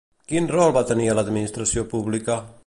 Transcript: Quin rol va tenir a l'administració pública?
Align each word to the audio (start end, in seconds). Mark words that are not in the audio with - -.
Quin 0.31 0.47
rol 0.53 0.73
va 0.77 0.83
tenir 0.93 1.07
a 1.11 1.17
l'administració 1.19 1.85
pública? 1.93 2.43